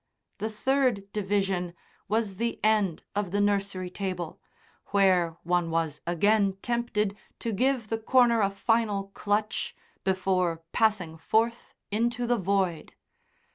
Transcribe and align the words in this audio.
The 0.39 0.49
third 0.49 1.13
division 1.13 1.75
was 2.07 2.37
the 2.37 2.59
end 2.63 3.03
of 3.15 3.29
the 3.29 3.39
nursery 3.39 3.91
table 3.91 4.41
where 4.87 5.37
one 5.43 5.69
was 5.69 6.01
again 6.07 6.53
tempted 6.63 7.15
to 7.37 7.51
give 7.53 7.89
the 7.89 7.99
corner 7.99 8.41
a 8.41 8.49
final 8.49 9.09
clutch 9.13 9.75
before 10.03 10.63
passing 10.71 11.19
forth 11.19 11.75
into 11.91 12.25
the 12.25 12.37
void. 12.39 12.95